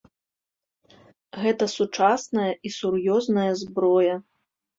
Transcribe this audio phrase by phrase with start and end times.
[1.43, 4.15] Гэта сучасная і сур'ёзная зброя.